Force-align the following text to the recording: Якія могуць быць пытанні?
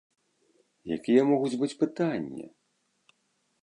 Якія 0.95 1.21
могуць 1.33 1.59
быць 1.61 1.73
пытанні? 1.85 2.45